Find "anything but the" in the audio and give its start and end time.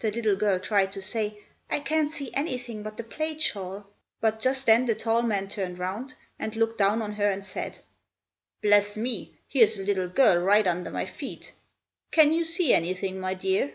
2.34-3.02